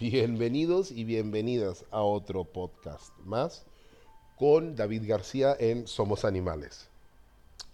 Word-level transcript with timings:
Bienvenidos 0.00 0.92
y 0.92 1.02
bienvenidas 1.02 1.84
a 1.90 2.02
otro 2.02 2.44
podcast 2.44 3.12
más 3.24 3.64
con 4.36 4.76
David 4.76 5.02
García 5.08 5.56
en 5.58 5.88
Somos 5.88 6.24
Animales. 6.24 6.88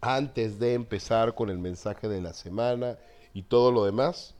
Antes 0.00 0.58
de 0.58 0.72
empezar 0.72 1.34
con 1.34 1.50
el 1.50 1.58
mensaje 1.58 2.08
de 2.08 2.22
la 2.22 2.32
semana 2.32 2.96
y 3.34 3.42
todo 3.42 3.70
lo 3.72 3.84
demás, 3.84 4.34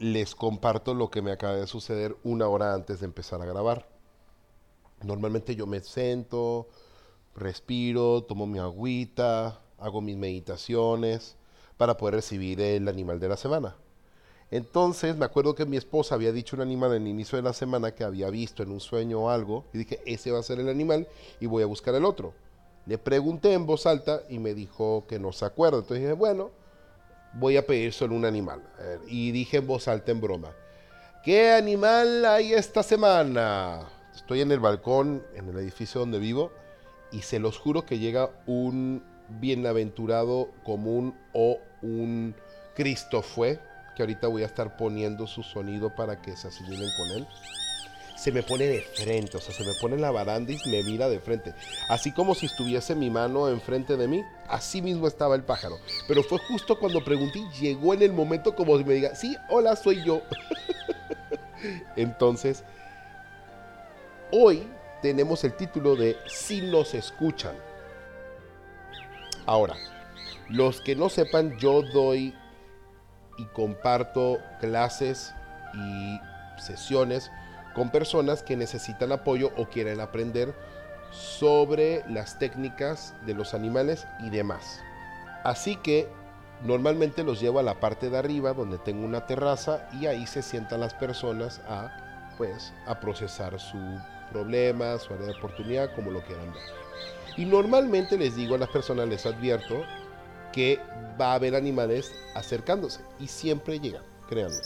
les 0.00 0.34
comparto 0.34 0.94
lo 0.94 1.10
que 1.10 1.22
me 1.22 1.30
acaba 1.30 1.54
de 1.54 1.68
suceder 1.68 2.16
una 2.24 2.48
hora 2.48 2.74
antes 2.74 2.98
de 2.98 3.06
empezar 3.06 3.40
a 3.40 3.46
grabar. 3.46 3.88
Normalmente 5.04 5.54
yo 5.54 5.68
me 5.68 5.78
siento, 5.78 6.66
respiro, 7.36 8.24
tomo 8.24 8.48
mi 8.48 8.58
agüita, 8.58 9.60
hago 9.78 10.00
mis 10.00 10.16
meditaciones 10.16 11.36
para 11.76 11.96
poder 11.96 12.16
recibir 12.16 12.60
el 12.60 12.88
animal 12.88 13.20
de 13.20 13.28
la 13.28 13.36
semana. 13.36 13.76
Entonces 14.50 15.16
me 15.16 15.26
acuerdo 15.26 15.54
que 15.54 15.66
mi 15.66 15.76
esposa 15.76 16.14
había 16.14 16.32
dicho 16.32 16.56
un 16.56 16.62
animal 16.62 16.94
en 16.94 17.02
el 17.02 17.08
inicio 17.08 17.36
de 17.36 17.42
la 17.42 17.52
semana 17.52 17.94
que 17.94 18.04
había 18.04 18.30
visto 18.30 18.62
en 18.62 18.70
un 18.70 18.80
sueño 18.80 19.20
o 19.20 19.30
algo 19.30 19.66
y 19.74 19.78
dije, 19.78 20.00
ese 20.06 20.30
va 20.30 20.38
a 20.38 20.42
ser 20.42 20.58
el 20.58 20.68
animal 20.68 21.06
y 21.38 21.46
voy 21.46 21.62
a 21.62 21.66
buscar 21.66 21.94
el 21.94 22.04
otro. 22.04 22.32
Le 22.86 22.96
pregunté 22.96 23.52
en 23.52 23.66
voz 23.66 23.84
alta 23.84 24.22
y 24.30 24.38
me 24.38 24.54
dijo 24.54 25.04
que 25.06 25.18
no 25.18 25.32
se 25.32 25.44
acuerda. 25.44 25.78
Entonces 25.78 26.00
dije, 26.00 26.14
bueno, 26.14 26.50
voy 27.34 27.58
a 27.58 27.66
pedir 27.66 27.92
solo 27.92 28.14
un 28.14 28.24
animal. 28.24 28.62
Y 29.06 29.30
dije 29.32 29.58
en 29.58 29.66
voz 29.66 29.86
alta 29.86 30.12
en 30.12 30.22
broma, 30.22 30.52
¿qué 31.22 31.52
animal 31.52 32.24
hay 32.24 32.54
esta 32.54 32.82
semana? 32.82 33.86
Estoy 34.14 34.40
en 34.40 34.50
el 34.50 34.60
balcón, 34.60 35.22
en 35.34 35.50
el 35.50 35.58
edificio 35.58 36.00
donde 36.00 36.18
vivo, 36.18 36.50
y 37.12 37.20
se 37.20 37.38
los 37.38 37.58
juro 37.58 37.84
que 37.84 37.98
llega 37.98 38.30
un 38.46 39.02
bienaventurado 39.28 40.48
común 40.64 41.14
o 41.34 41.58
un 41.82 42.34
Cristo 42.74 43.20
fue 43.20 43.60
que 43.98 44.02
ahorita 44.04 44.28
voy 44.28 44.44
a 44.44 44.46
estar 44.46 44.76
poniendo 44.76 45.26
su 45.26 45.42
sonido 45.42 45.92
para 45.92 46.22
que 46.22 46.36
se 46.36 46.46
asimilen 46.46 46.88
con 46.96 47.10
él. 47.10 47.26
Se 48.16 48.30
me 48.30 48.44
pone 48.44 48.64
de 48.64 48.80
frente, 48.80 49.36
o 49.36 49.40
sea, 49.40 49.52
se 49.52 49.64
me 49.64 49.74
pone 49.74 49.96
en 49.96 50.02
la 50.02 50.12
baranda 50.12 50.52
y 50.52 50.70
me 50.70 50.84
mira 50.84 51.08
de 51.08 51.18
frente. 51.18 51.52
Así 51.88 52.12
como 52.12 52.36
si 52.36 52.46
estuviese 52.46 52.94
mi 52.94 53.10
mano 53.10 53.48
enfrente 53.48 53.96
de 53.96 54.06
mí, 54.06 54.22
así 54.46 54.82
mismo 54.82 55.08
estaba 55.08 55.34
el 55.34 55.42
pájaro. 55.42 55.80
Pero 56.06 56.22
fue 56.22 56.38
justo 56.38 56.78
cuando 56.78 57.04
pregunté, 57.04 57.40
llegó 57.60 57.92
en 57.92 58.02
el 58.02 58.12
momento 58.12 58.54
como 58.54 58.78
si 58.78 58.84
me 58.84 58.94
diga, 58.94 59.16
sí, 59.16 59.36
hola, 59.48 59.74
soy 59.74 60.04
yo. 60.04 60.22
Entonces, 61.96 62.62
hoy 64.30 64.62
tenemos 65.02 65.42
el 65.42 65.56
título 65.56 65.96
de 65.96 66.16
Si 66.28 66.60
nos 66.60 66.94
escuchan. 66.94 67.56
Ahora, 69.44 69.74
los 70.48 70.80
que 70.82 70.94
no 70.94 71.08
sepan, 71.08 71.58
yo 71.58 71.82
doy 71.82 72.32
y 73.38 73.46
comparto 73.46 74.38
clases 74.60 75.34
y 75.74 76.20
sesiones 76.60 77.30
con 77.74 77.90
personas 77.90 78.42
que 78.42 78.56
necesitan 78.56 79.12
apoyo 79.12 79.52
o 79.56 79.66
quieren 79.66 80.00
aprender 80.00 80.54
sobre 81.10 82.04
las 82.08 82.38
técnicas 82.38 83.14
de 83.24 83.34
los 83.34 83.54
animales 83.54 84.06
y 84.20 84.30
demás. 84.30 84.80
Así 85.44 85.76
que 85.76 86.08
normalmente 86.62 87.22
los 87.22 87.40
llevo 87.40 87.60
a 87.60 87.62
la 87.62 87.80
parte 87.80 88.10
de 88.10 88.18
arriba 88.18 88.52
donde 88.52 88.78
tengo 88.78 89.06
una 89.06 89.26
terraza 89.26 89.88
y 89.92 90.06
ahí 90.06 90.26
se 90.26 90.42
sientan 90.42 90.80
las 90.80 90.94
personas 90.94 91.60
a 91.68 92.04
pues 92.36 92.72
a 92.86 93.00
procesar 93.00 93.58
su 93.58 93.78
problema, 94.30 94.98
su 94.98 95.12
área 95.12 95.26
de 95.26 95.32
oportunidad, 95.32 95.94
como 95.94 96.10
lo 96.10 96.22
quieran 96.22 96.52
ver. 96.52 96.62
Y 97.36 97.44
normalmente 97.44 98.16
les 98.16 98.36
digo 98.36 98.54
a 98.54 98.58
las 98.58 98.68
personas, 98.68 99.08
les 99.08 99.26
advierto 99.26 99.84
que 100.52 100.78
va 101.20 101.32
a 101.32 101.34
haber 101.34 101.54
animales 101.54 102.12
acercándose 102.34 103.00
y 103.20 103.26
siempre 103.26 103.80
llegan, 103.80 104.02
créanme. 104.28 104.56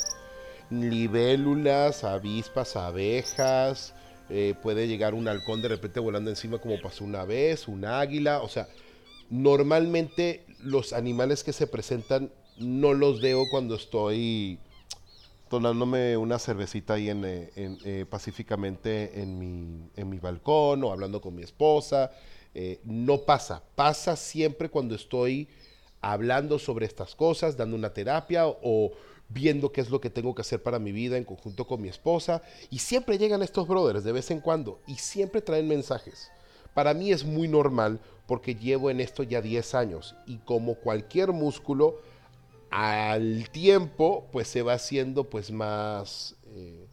Libélulas, 0.71 2.05
avispas, 2.05 2.77
abejas, 2.77 3.95
eh, 4.31 4.55
puede 4.63 4.89
llegar 4.89 5.15
un 5.15 5.29
halcón 5.29 5.61
de 5.61 5.69
repente 5.69 6.01
volando 6.01 6.31
encima 6.31 6.59
como 6.59 6.81
pasó 6.81 7.05
una 7.05 7.25
vez, 7.25 7.69
un 7.69 7.85
águila, 7.85 8.41
o 8.41 8.49
sea, 8.49 8.69
normalmente 9.29 10.47
los 10.61 10.93
animales 10.93 11.45
que 11.45 11.53
se 11.53 11.67
presentan 11.67 12.31
no 12.59 12.95
los 12.95 13.21
veo 13.21 13.45
cuando 13.51 13.75
estoy 13.75 14.59
tomándome 15.51 16.17
una 16.17 16.39
cervecita 16.39 16.95
ahí 16.95 17.11
en, 17.11 17.25
eh, 17.27 17.51
eh, 17.57 18.07
pacíficamente 18.09 19.21
en 19.21 19.39
mi, 19.39 19.91
en 19.97 20.09
mi 20.09 20.19
balcón 20.19 20.83
o 20.85 20.93
hablando 20.93 21.21
con 21.21 21.35
mi 21.35 21.43
esposa. 21.43 22.11
no 22.85 23.19
pasa, 23.19 23.63
pasa 23.75 24.17
siempre 24.17 24.71
cuando 24.71 24.95
estoy 24.95 25.49
hablando 26.03 26.59
sobre 26.59 26.85
estas 26.85 27.15
cosas, 27.15 27.57
dando 27.57 27.77
una 27.77 27.95
terapia 27.95 28.47
o 28.47 28.93
viendo 29.29 29.73
qué 29.73 29.81
es 29.81 29.89
lo 29.89 30.01
que 30.01 30.11
tengo 30.11 30.35
que 30.35 30.43
hacer 30.43 30.63
para 30.63 30.79
mi 30.79 30.93
vida 30.93 31.17
en 31.17 31.25
conjunto 31.25 31.67
con 31.67 31.81
mi 31.81 31.89
esposa. 31.89 32.43
Y 32.71 32.81
siempre 32.81 33.17
llegan 33.17 33.43
estos 33.43 33.67
brothers 33.67 34.05
de 34.05 34.13
vez 34.13 34.31
en 34.31 34.41
cuando 34.41 34.81
y 34.87 34.97
siempre 34.97 35.41
traen 35.41 35.69
mensajes. 35.69 36.31
Para 36.75 36.93
mí 36.93 37.13
es 37.13 37.25
muy 37.25 37.49
normal 37.49 38.01
porque 38.27 38.55
llevo 38.55 38.91
en 38.91 39.01
esto 39.01 39.23
ya 39.23 39.41
10 39.41 39.75
años 39.75 40.15
y 40.27 40.39
como 40.39 40.75
cualquier 40.75 41.33
músculo, 41.33 42.01
al 42.71 43.49
tiempo 43.51 44.27
pues 44.33 44.49
se 44.49 44.63
va 44.63 44.75
haciendo 44.75 45.25
pues 45.25 45.51
más... 45.51 46.37
Eh, 46.55 46.87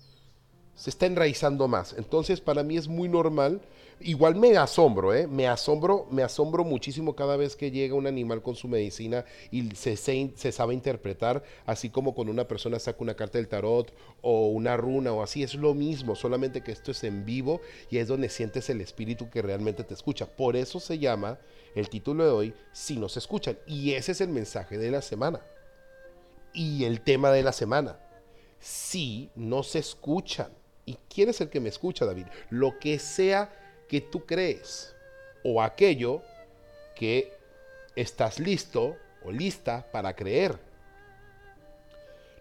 se 0.75 0.89
está 0.89 1.07
enraizando 1.07 1.67
más. 1.67 1.93
Entonces 1.97 2.39
para 2.39 2.63
mí 2.63 2.77
es 2.77 2.87
muy 2.87 3.09
normal 3.09 3.61
igual 4.01 4.35
me 4.35 4.57
asombro, 4.57 5.13
¿eh? 5.13 5.27
Me 5.27 5.47
asombro, 5.47 6.07
me 6.11 6.23
asombro 6.23 6.63
muchísimo 6.63 7.15
cada 7.15 7.37
vez 7.37 7.55
que 7.55 7.71
llega 7.71 7.95
un 7.95 8.07
animal 8.07 8.41
con 8.41 8.55
su 8.55 8.67
medicina 8.67 9.25
y 9.51 9.75
se, 9.75 9.95
se, 9.97 10.51
sabe 10.51 10.73
interpretar, 10.73 11.43
así 11.65 11.89
como 11.89 12.13
cuando 12.13 12.31
una 12.31 12.47
persona 12.47 12.79
saca 12.79 12.97
una 13.01 13.15
carta 13.15 13.37
del 13.37 13.47
tarot 13.47 13.93
o 14.21 14.47
una 14.47 14.77
runa 14.77 15.11
o 15.13 15.21
así, 15.21 15.43
es 15.43 15.55
lo 15.55 15.73
mismo, 15.73 16.15
solamente 16.15 16.61
que 16.61 16.71
esto 16.71 16.91
es 16.91 17.03
en 17.03 17.25
vivo 17.25 17.61
y 17.89 17.97
es 17.97 18.07
donde 18.07 18.29
sientes 18.29 18.69
el 18.69 18.81
espíritu 18.81 19.29
que 19.29 19.41
realmente 19.41 19.83
te 19.83 19.93
escucha. 19.93 20.25
Por 20.25 20.55
eso 20.55 20.79
se 20.79 20.99
llama 20.99 21.39
el 21.75 21.89
título 21.89 22.23
de 22.23 22.31
hoy, 22.31 22.53
Si 22.71 22.97
nos 22.97 23.17
escuchan. 23.17 23.57
Y 23.67 23.93
ese 23.93 24.13
es 24.13 24.21
el 24.21 24.29
mensaje 24.29 24.77
de 24.77 24.91
la 24.91 25.01
semana. 25.01 25.41
Y 26.53 26.85
el 26.85 27.01
tema 27.01 27.31
de 27.31 27.43
la 27.43 27.51
semana, 27.51 27.99
si 28.59 29.29
no 29.35 29.63
se 29.63 29.79
escuchan. 29.79 30.51
¿Y 30.85 30.97
quién 31.07 31.29
es 31.29 31.39
el 31.41 31.49
que 31.49 31.59
me 31.59 31.69
escucha, 31.69 32.05
David? 32.05 32.25
Lo 32.49 32.79
que 32.79 32.97
sea 32.97 33.51
que 33.89 33.99
tú 33.99 34.25
crees 34.25 34.95
o 35.43 35.61
aquello 35.61 36.21
que 36.95 37.33
estás 37.95 38.39
listo 38.39 38.95
o 39.23 39.31
lista 39.31 39.85
para 39.91 40.15
creer. 40.15 40.57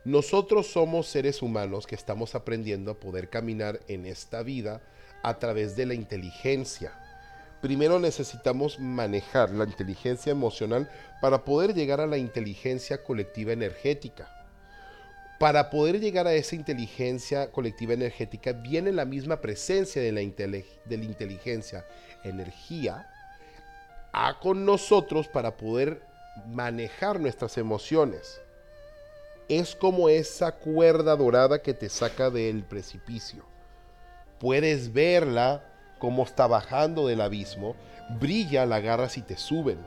Nosotros 0.05 0.69
somos 0.69 1.09
seres 1.09 1.43
humanos 1.43 1.87
que 1.87 1.97
estamos 1.97 2.35
aprendiendo 2.35 2.93
a 2.93 3.01
poder 3.01 3.29
caminar 3.29 3.81
en 3.89 4.07
esta 4.07 4.43
vida 4.43 4.81
a 5.23 5.39
través 5.39 5.75
de 5.75 5.87
la 5.87 5.95
inteligencia. 5.95 6.93
Primero 7.61 7.99
necesitamos 7.99 8.79
manejar 8.79 9.51
la 9.51 9.65
inteligencia 9.65 10.31
emocional 10.31 10.89
para 11.21 11.45
poder 11.45 11.75
llegar 11.75 12.01
a 12.01 12.07
la 12.07 12.19
inteligencia 12.19 13.03
colectiva 13.03 13.53
energética 13.53 14.38
para 15.39 15.71
poder 15.71 16.01
llegar 16.01 16.27
a 16.27 16.35
esa 16.35 16.57
inteligencia 16.57 17.53
colectiva 17.53 17.95
energética 17.95 18.53
viene 18.53 18.91
la 18.91 19.05
misma 19.05 19.41
presencia 19.41 20.03
de 20.03 20.11
la, 20.11 20.21
inteligencia, 20.21 21.87
energía, 22.25 23.09
a 24.13 24.41
con 24.41 24.65
nosotros 24.65 25.29
para 25.29 25.57
poder 25.57 26.03
manejar 26.49 27.21
nuestras 27.21 27.57
emociones. 27.57 28.41
Es 29.49 29.77
como 29.77 30.09
esa 30.09 30.53
cuerda 30.53 31.15
dorada 31.15 31.63
que 31.63 31.73
te 31.73 31.89
saca 31.89 32.31
del 32.31 32.65
precipicio. 32.65 33.45
Puedes 34.41 34.93
verla 34.93 35.65
como 36.01 36.25
está 36.25 36.49
bajando 36.49 37.07
del 37.07 37.21
abismo, 37.21 37.77
brilla, 38.21 38.67
la 38.67 38.77
agarras 38.77 39.17
y 39.17 39.23
te 39.23 39.37
suben. 39.37 39.79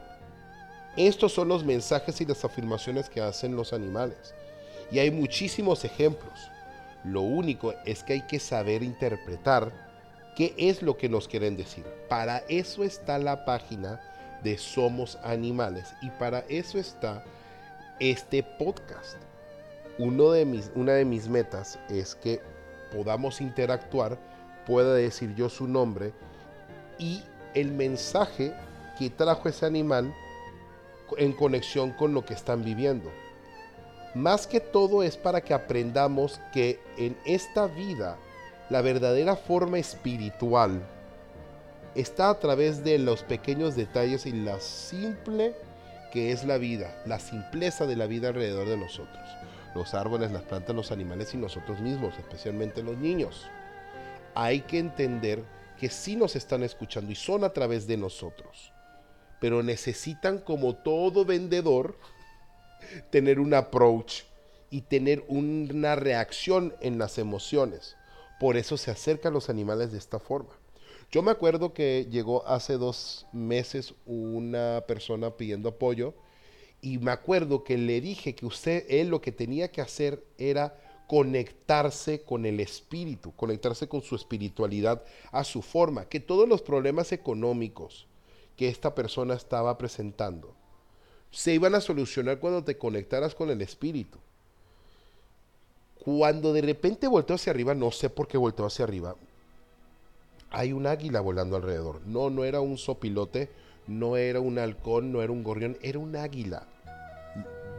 Estos 0.95 1.33
son 1.33 1.49
los 1.49 1.63
mensajes 1.65 2.19
y 2.21 2.25
las 2.25 2.43
afirmaciones 2.43 3.09
que 3.09 3.21
hacen 3.21 3.55
los 3.55 3.73
animales 3.73 4.33
y 4.91 4.99
hay 4.99 5.11
muchísimos 5.11 5.85
ejemplos. 5.85 6.51
Lo 7.03 7.21
único 7.21 7.73
es 7.85 8.03
que 8.03 8.13
hay 8.13 8.21
que 8.21 8.39
saber 8.39 8.83
interpretar 8.83 9.71
qué 10.35 10.53
es 10.57 10.81
lo 10.81 10.97
que 10.97 11.09
nos 11.09 11.27
quieren 11.27 11.57
decir. 11.57 11.85
Para 12.09 12.39
eso 12.49 12.83
está 12.83 13.17
la 13.17 13.45
página 13.45 14.01
de 14.43 14.57
Somos 14.57 15.17
Animales 15.23 15.93
y 16.01 16.09
para 16.11 16.39
eso 16.49 16.77
está 16.77 17.23
este 17.99 18.43
podcast. 18.43 19.17
De 19.97 20.45
mis, 20.45 20.71
una 20.73 20.93
de 20.93 21.05
mis 21.05 21.27
metas 21.27 21.77
es 21.87 22.15
que 22.15 22.41
podamos 22.91 23.39
interactuar, 23.39 24.17
pueda 24.65 24.95
decir 24.95 25.35
yo 25.35 25.47
su 25.47 25.67
nombre 25.67 26.11
y 26.97 27.23
el 27.53 27.71
mensaje 27.71 28.53
que 28.97 29.11
trajo 29.11 29.47
ese 29.47 29.65
animal 29.67 30.11
en 31.17 31.33
conexión 31.33 31.91
con 31.91 32.13
lo 32.13 32.25
que 32.25 32.33
están 32.33 32.63
viviendo. 32.63 33.11
Más 34.13 34.45
que 34.45 34.59
todo 34.59 35.03
es 35.03 35.15
para 35.15 35.41
que 35.41 35.53
aprendamos 35.53 36.41
que 36.53 36.79
en 36.97 37.17
esta 37.25 37.67
vida 37.67 38.17
la 38.69 38.81
verdadera 38.81 39.35
forma 39.35 39.79
espiritual 39.79 40.81
está 41.95 42.29
a 42.29 42.39
través 42.39 42.83
de 42.83 42.97
los 42.99 43.23
pequeños 43.23 43.75
detalles 43.75 44.25
y 44.25 44.31
la 44.31 44.59
simple 44.59 45.55
que 46.11 46.31
es 46.31 46.43
la 46.43 46.57
vida, 46.57 47.01
la 47.05 47.19
simpleza 47.19 47.85
de 47.85 47.95
la 47.95 48.05
vida 48.05 48.29
alrededor 48.29 48.67
de 48.67 48.77
nosotros. 48.77 49.25
los 49.73 49.93
árboles, 49.93 50.33
las 50.33 50.41
plantas, 50.41 50.75
los 50.75 50.91
animales 50.91 51.33
y 51.33 51.37
nosotros 51.37 51.79
mismos, 51.79 52.17
especialmente 52.17 52.83
los 52.83 52.97
niños. 52.97 53.47
Hay 54.35 54.59
que 54.61 54.79
entender 54.79 55.45
que 55.79 55.89
sí 55.89 56.17
nos 56.17 56.35
están 56.35 56.63
escuchando 56.63 57.09
y 57.09 57.15
son 57.15 57.45
a 57.45 57.53
través 57.53 57.87
de 57.87 57.95
nosotros, 57.95 58.73
pero 59.39 59.63
necesitan 59.63 60.39
como 60.39 60.75
todo 60.75 61.23
vendedor 61.23 61.97
tener 63.09 63.39
un 63.39 63.53
approach 63.53 64.23
y 64.69 64.81
tener 64.81 65.23
una 65.27 65.95
reacción 65.95 66.73
en 66.81 66.97
las 66.97 67.17
emociones. 67.17 67.97
Por 68.39 68.57
eso 68.57 68.77
se 68.77 68.89
acercan 68.89 69.33
los 69.33 69.49
animales 69.49 69.91
de 69.91 69.97
esta 69.97 70.19
forma. 70.19 70.57
Yo 71.11 71.21
me 71.21 71.31
acuerdo 71.31 71.73
que 71.73 72.07
llegó 72.09 72.47
hace 72.47 72.77
dos 72.77 73.27
meses 73.33 73.93
una 74.05 74.85
persona 74.87 75.35
pidiendo 75.35 75.69
apoyo 75.69 76.13
y 76.81 76.97
me 76.97 77.11
acuerdo 77.11 77.65
que 77.65 77.77
le 77.77 77.99
dije 77.99 78.33
que 78.33 78.45
usted, 78.45 78.85
él 78.89 79.09
lo 79.09 79.21
que 79.21 79.33
tenía 79.33 79.71
que 79.71 79.81
hacer 79.81 80.23
era 80.37 80.79
conectarse 81.07 82.23
con 82.23 82.45
el 82.45 82.61
espíritu, 82.61 83.35
conectarse 83.35 83.89
con 83.89 84.01
su 84.01 84.15
espiritualidad 84.15 85.03
a 85.33 85.43
su 85.43 85.61
forma, 85.61 86.05
que 86.05 86.21
todos 86.21 86.47
los 86.47 86.61
problemas 86.61 87.11
económicos 87.11 88.07
que 88.55 88.69
esta 88.69 88.95
persona 88.95 89.33
estaba 89.33 89.77
presentando 89.77 90.55
se 91.31 91.53
iban 91.53 91.75
a 91.75 91.81
solucionar 91.81 92.39
cuando 92.39 92.63
te 92.63 92.77
conectaras 92.77 93.33
con 93.33 93.49
el 93.49 93.61
espíritu. 93.61 94.19
Cuando 96.03 96.51
de 96.51 96.61
repente 96.61 97.07
volteó 97.07 97.35
hacia 97.35 97.51
arriba, 97.51 97.73
no 97.73 97.91
sé 97.91 98.09
por 98.09 98.27
qué 98.27 98.37
volteó 98.37 98.65
hacia 98.65 98.83
arriba, 98.83 99.15
hay 100.49 100.73
un 100.73 100.85
águila 100.85 101.21
volando 101.21 101.55
alrededor. 101.55 102.01
No, 102.05 102.29
no 102.29 102.43
era 102.43 102.59
un 102.59 102.77
sopilote, 102.77 103.49
no 103.87 104.17
era 104.17 104.39
un 104.39 104.59
halcón, 104.59 105.11
no 105.11 105.21
era 105.21 105.31
un 105.31 105.43
gorrión, 105.43 105.77
era 105.81 105.99
un 105.99 106.15
águila. 106.15 106.63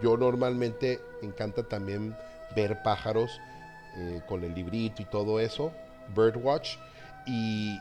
Yo 0.03 0.17
normalmente 0.17 1.01
encanta 1.21 1.63
también 1.69 2.17
ver 2.57 2.83
pájaros 2.83 3.31
eh, 3.97 4.23
con 4.27 4.43
el 4.43 4.55
librito 4.55 5.03
y 5.03 5.05
todo 5.05 5.39
eso, 5.39 5.73
Birdwatch, 6.17 6.77
y, 7.27 7.81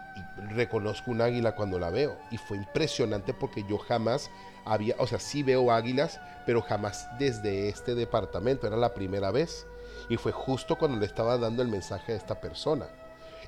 reconozco 0.49 1.11
un 1.11 1.21
águila 1.21 1.55
cuando 1.55 1.79
la 1.79 1.89
veo. 1.89 2.17
Y 2.31 2.37
fue 2.37 2.57
impresionante 2.57 3.33
porque 3.33 3.63
yo 3.67 3.77
jamás 3.77 4.29
había, 4.65 4.95
o 4.97 5.07
sea, 5.07 5.19
sí 5.19 5.43
veo 5.43 5.71
águilas, 5.71 6.19
pero 6.45 6.61
jamás 6.61 7.07
desde 7.17 7.69
este 7.69 7.95
departamento, 7.95 8.67
era 8.67 8.77
la 8.77 8.93
primera 8.93 9.31
vez. 9.31 9.65
Y 10.09 10.17
fue 10.17 10.31
justo 10.31 10.77
cuando 10.77 10.97
le 10.97 11.05
estaba 11.05 11.37
dando 11.37 11.61
el 11.61 11.67
mensaje 11.67 12.13
a 12.13 12.15
esta 12.15 12.39
persona. 12.39 12.87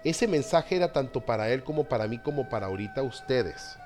Ese 0.04 0.28
mensaje 0.28 0.76
era 0.76 0.92
tanto 0.92 1.22
para 1.22 1.50
él 1.50 1.64
como 1.64 1.86
para 1.86 2.08
mí, 2.08 2.20
como 2.20 2.50
para 2.50 2.68
ahorita 2.68 3.02
ustedes. 3.04 3.78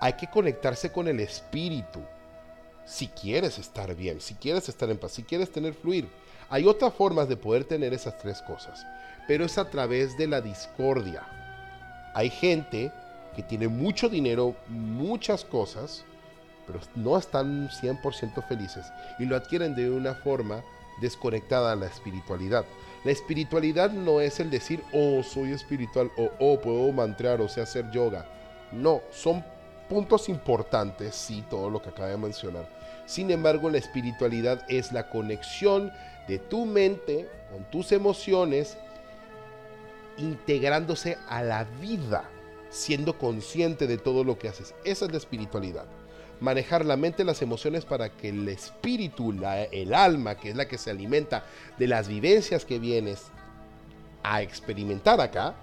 Hay 0.00 0.14
que 0.14 0.28
conectarse 0.28 0.90
con 0.90 1.08
el 1.08 1.20
espíritu. 1.20 2.00
Si 2.84 3.08
quieres 3.08 3.58
estar 3.58 3.94
bien, 3.94 4.20
si 4.20 4.34
quieres 4.34 4.68
estar 4.68 4.88
en 4.90 4.98
paz, 4.98 5.12
si 5.12 5.22
quieres 5.22 5.50
tener 5.52 5.74
fluir. 5.74 6.08
Hay 6.50 6.66
otras 6.66 6.92
formas 6.92 7.28
de 7.28 7.36
poder 7.36 7.64
tener 7.64 7.94
esas 7.94 8.18
tres 8.18 8.42
cosas, 8.42 8.84
pero 9.28 9.44
es 9.44 9.56
a 9.56 9.70
través 9.70 10.18
de 10.18 10.26
la 10.26 10.40
discordia. 10.40 11.22
Hay 12.12 12.28
gente 12.28 12.92
que 13.36 13.44
tiene 13.44 13.68
mucho 13.68 14.08
dinero, 14.08 14.56
muchas 14.66 15.44
cosas, 15.44 16.04
pero 16.66 16.80
no 16.96 17.16
están 17.16 17.68
100% 17.68 18.46
felices 18.48 18.92
y 19.20 19.26
lo 19.26 19.36
adquieren 19.36 19.76
de 19.76 19.90
una 19.90 20.14
forma 20.14 20.64
desconectada 21.00 21.70
a 21.70 21.76
la 21.76 21.86
espiritualidad. 21.86 22.64
La 23.04 23.12
espiritualidad 23.12 23.92
no 23.92 24.20
es 24.20 24.40
el 24.40 24.50
decir, 24.50 24.82
oh, 24.92 25.22
soy 25.22 25.52
espiritual, 25.52 26.10
o 26.16 26.30
oh, 26.40 26.60
puedo 26.60 26.90
mantrear, 26.90 27.40
o 27.40 27.48
sea, 27.48 27.62
hacer 27.62 27.88
yoga. 27.92 28.26
No, 28.72 29.02
son 29.12 29.44
puntos 29.90 30.30
importantes, 30.30 31.14
sí, 31.14 31.44
todo 31.50 31.68
lo 31.68 31.82
que 31.82 31.90
acabo 31.90 32.08
de 32.08 32.16
mencionar. 32.16 32.66
Sin 33.04 33.30
embargo, 33.30 33.68
la 33.68 33.76
espiritualidad 33.76 34.64
es 34.68 34.92
la 34.92 35.10
conexión 35.10 35.92
de 36.28 36.38
tu 36.38 36.64
mente 36.64 37.28
con 37.50 37.64
tus 37.70 37.92
emociones, 37.92 38.78
integrándose 40.16 41.18
a 41.28 41.42
la 41.42 41.64
vida, 41.64 42.24
siendo 42.70 43.18
consciente 43.18 43.86
de 43.86 43.98
todo 43.98 44.24
lo 44.24 44.38
que 44.38 44.48
haces. 44.48 44.74
Esa 44.84 45.04
es 45.06 45.10
la 45.10 45.18
espiritualidad 45.18 45.84
manejar 46.40 46.86
la 46.86 46.96
mente, 46.96 47.22
las 47.22 47.42
emociones 47.42 47.84
para 47.84 48.08
que 48.08 48.30
el 48.30 48.48
espíritu, 48.48 49.34
el 49.72 49.94
alma, 49.94 50.36
que 50.36 50.50
es 50.50 50.56
la 50.56 50.66
que 50.66 50.78
se 50.78 50.90
alimenta 50.90 51.44
de 51.78 51.86
las 51.86 52.08
vivencias 52.08 52.64
que 52.64 52.78
vienes 52.78 53.26
a 54.22 54.42
experimentar 54.42 55.20
acá, 55.20 55.54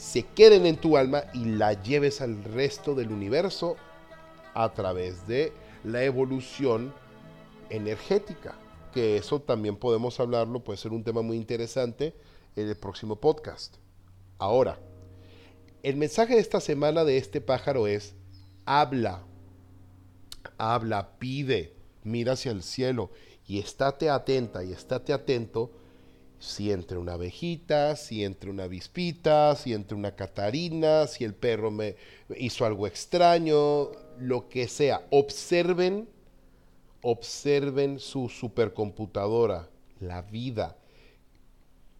se 0.00 0.22
queden 0.22 0.64
en 0.64 0.78
tu 0.78 0.96
alma 0.96 1.24
y 1.34 1.44
la 1.44 1.74
lleves 1.74 2.22
al 2.22 2.42
resto 2.42 2.94
del 2.94 3.12
universo 3.12 3.76
a 4.54 4.72
través 4.72 5.26
de 5.28 5.52
la 5.84 6.02
evolución 6.02 6.94
energética. 7.68 8.54
Que 8.94 9.18
eso 9.18 9.42
también 9.42 9.76
podemos 9.76 10.18
hablarlo, 10.18 10.64
puede 10.64 10.78
ser 10.78 10.92
un 10.92 11.04
tema 11.04 11.20
muy 11.20 11.36
interesante 11.36 12.14
en 12.56 12.66
el 12.66 12.76
próximo 12.76 13.16
podcast. 13.16 13.76
Ahora, 14.38 14.78
el 15.82 15.96
mensaje 15.96 16.34
de 16.34 16.40
esta 16.40 16.60
semana 16.60 17.04
de 17.04 17.18
este 17.18 17.42
pájaro 17.42 17.86
es, 17.86 18.14
habla, 18.64 19.22
habla, 20.56 21.18
pide, 21.18 21.74
mira 22.04 22.32
hacia 22.32 22.52
el 22.52 22.62
cielo 22.62 23.10
y 23.46 23.58
estate 23.58 24.08
atenta 24.08 24.64
y 24.64 24.72
estate 24.72 25.12
atento 25.12 25.72
si 26.40 26.72
entre 26.72 26.98
una 26.98 27.12
abejita, 27.12 27.94
si 27.94 28.24
entre 28.24 28.50
una 28.50 28.64
avispita, 28.64 29.54
si 29.54 29.72
entre 29.72 29.96
una 29.96 30.16
catarina, 30.16 31.06
si 31.06 31.22
el 31.22 31.34
perro 31.34 31.70
me 31.70 31.94
hizo 32.36 32.66
algo 32.66 32.88
extraño, 32.88 33.92
lo 34.18 34.48
que 34.48 34.66
sea. 34.66 35.06
Observen, 35.10 36.08
observen 37.02 38.00
su 38.00 38.28
supercomputadora, 38.28 39.70
la 40.00 40.22
vida, 40.22 40.76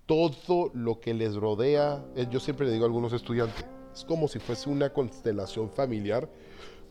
todo 0.06 0.72
lo 0.74 0.98
que 0.98 1.14
les 1.14 1.36
rodea. 1.36 2.04
Eh, 2.16 2.26
yo 2.28 2.40
siempre 2.40 2.66
le 2.66 2.72
digo 2.72 2.84
a 2.84 2.88
algunos 2.88 3.12
estudiantes, 3.12 3.64
es 3.94 4.04
como 4.04 4.26
si 4.26 4.40
fuese 4.40 4.68
una 4.68 4.92
constelación 4.92 5.70
familiar 5.70 6.28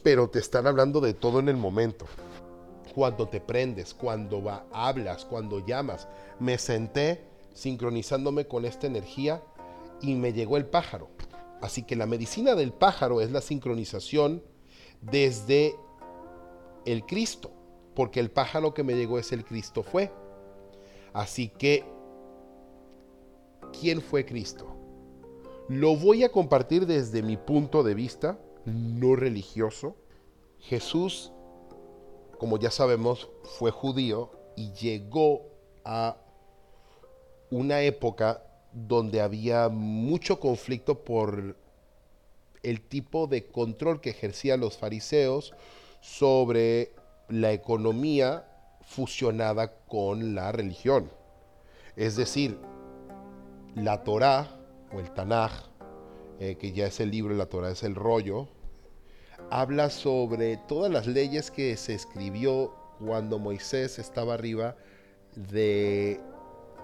pero 0.04 0.30
te 0.30 0.40
están 0.40 0.68
hablando 0.68 1.02
de 1.02 1.14
todo 1.14 1.40
en 1.40 1.50
el 1.50 1.58
momento. 1.58 2.06
Cuando 2.94 3.28
te 3.28 3.40
prendes, 3.40 3.94
cuando 3.94 4.44
va, 4.44 4.66
hablas, 4.72 5.26
cuando 5.26 5.66
llamas. 5.66 6.08
Me 6.40 6.58
senté 6.58 7.29
sincronizándome 7.60 8.48
con 8.48 8.66
esta 8.66 8.88
energía 8.88 9.44
y 10.02 10.16
me 10.16 10.34
llegó 10.34 10.58
el 10.58 10.66
pájaro. 10.66 11.10
Así 11.62 11.84
que 11.84 11.96
la 11.96 12.06
medicina 12.06 12.56
del 12.56 12.72
pájaro 12.72 13.22
es 13.22 13.32
la 13.32 13.42
sincronización 13.42 14.44
desde 15.02 15.76
el 16.86 17.06
Cristo, 17.06 17.52
porque 17.96 18.20
el 18.20 18.32
pájaro 18.32 18.74
que 18.74 18.84
me 18.84 18.96
llegó 18.96 19.20
es 19.20 19.32
el 19.32 19.44
Cristo 19.44 19.84
fue. 19.84 20.12
Así 21.14 21.50
que, 21.50 21.86
¿quién 23.80 24.02
fue 24.02 24.26
Cristo? 24.26 24.76
Lo 25.68 25.96
voy 25.96 26.24
a 26.24 26.32
compartir 26.32 26.86
desde 26.86 27.22
mi 27.22 27.38
punto 27.38 27.84
de 27.84 27.94
vista, 27.94 28.40
no 28.66 29.16
religioso. 29.16 29.96
Jesús, 30.60 31.32
como 32.38 32.58
ya 32.58 32.72
sabemos, 32.72 33.30
fue 33.44 33.72
judío 33.72 34.32
y 34.56 34.72
llegó 34.74 35.42
a 35.84 36.18
una 37.52 37.82
época 37.82 38.44
donde 38.72 39.22
había 39.22 39.70
mucho 39.70 40.40
conflicto 40.40 41.04
por 41.04 41.56
el 42.62 42.82
tipo 42.82 43.28
de 43.28 43.48
control 43.48 44.02
que 44.02 44.12
ejercían 44.12 44.60
los 44.60 44.78
fariseos 44.78 45.54
sobre 46.02 46.92
la 47.30 47.52
economía 47.52 48.46
fusionada 48.82 49.74
con 49.88 50.36
la 50.36 50.52
religión. 50.52 51.12
Es 51.96 52.16
decir, 52.16 52.58
la 53.76 54.04
Torá 54.04 54.60
o 54.92 55.00
el 55.00 55.12
Tanaj 55.12 55.70
eh, 56.40 56.56
que 56.56 56.72
ya 56.72 56.88
es 56.88 57.02
el 57.02 57.12
libro, 57.12 57.36
la 57.36 57.48
Torah 57.48 57.72
es 57.72 57.84
el 57.84 57.96
rollo, 57.96 58.48
habla 59.50 59.90
sobre 59.90 60.56
todas 60.56 60.90
las 60.90 61.06
leyes 61.06 61.52
que 61.52 61.76
se 61.76 61.94
escribió 61.94 62.74
cuando 62.98 63.40
Moisés 63.40 64.00
estaba 64.00 64.36
arriba 64.36 64.78
de 65.36 66.22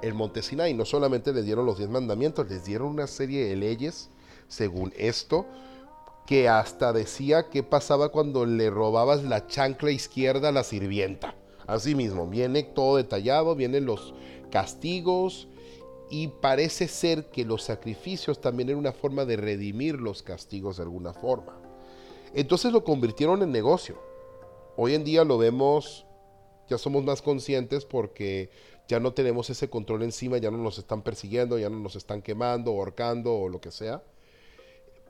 el 0.02 0.14
monte 0.14 0.42
Sinai. 0.42 0.74
No 0.74 0.86
solamente 0.86 1.34
le 1.34 1.44
dieron 1.44 1.66
los 1.66 1.78
diez 1.78 1.90
mandamientos, 1.90 2.50
les 2.50 2.66
dieron 2.66 2.90
una 2.90 3.08
serie 3.08 3.46
de 3.46 3.56
leyes 3.56 4.10
según 4.48 4.94
esto, 4.98 5.46
que 6.26 6.50
hasta 6.50 6.94
decía 6.94 7.50
qué 7.50 7.64
pasaba 7.64 8.10
cuando 8.10 8.46
le 8.46 8.70
robabas 8.70 9.24
la 9.24 9.48
chancla 9.48 9.92
izquierda 9.92 10.50
a 10.50 10.52
la 10.52 10.64
sirvienta. 10.64 11.36
Así 11.68 11.96
mismo, 11.96 12.28
viene 12.28 12.64
todo 12.64 12.98
detallado, 12.98 13.56
vienen 13.56 13.86
los 13.86 14.14
castigos, 14.52 15.48
y 16.10 16.28
parece 16.28 16.88
ser 16.88 17.26
que 17.30 17.46
los 17.46 17.64
sacrificios 17.64 18.40
también 18.40 18.70
eran 18.70 18.80
una 18.80 18.92
forma 18.92 19.26
de 19.26 19.38
redimir 19.38 19.96
los 20.00 20.22
castigos 20.22 20.78
de 20.78 20.84
alguna 20.84 21.14
forma. 21.14 21.58
Entonces 22.34 22.72
lo 22.72 22.84
convirtieron 22.84 23.42
en 23.42 23.52
negocio. 23.52 23.98
Hoy 24.78 24.94
en 24.94 25.04
día 25.04 25.24
lo 25.24 25.38
vemos, 25.38 26.06
ya 26.70 26.78
somos 26.78 27.04
más 27.04 27.22
conscientes 27.22 27.86
porque 27.86 28.50
ya 28.88 29.00
no 29.00 29.14
tenemos 29.14 29.50
ese 29.50 29.70
control 29.70 30.04
encima, 30.04 30.38
ya 30.38 30.52
no 30.52 30.58
nos 30.58 30.78
están 30.78 31.02
persiguiendo, 31.02 31.58
ya 31.58 31.70
no 31.70 31.80
nos 31.80 31.96
están 31.96 32.22
quemando, 32.22 32.72
ahorcando 32.72 33.34
o 33.34 33.50
lo 33.50 33.60
que 33.60 33.72
sea. 33.72 34.04